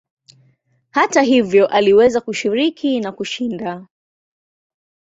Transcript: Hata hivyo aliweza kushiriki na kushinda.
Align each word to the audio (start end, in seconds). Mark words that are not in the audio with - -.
Hata 0.89 1.21
hivyo 1.21 1.67
aliweza 1.67 2.21
kushiriki 2.21 2.99
na 2.99 3.11
kushinda. 3.11 3.85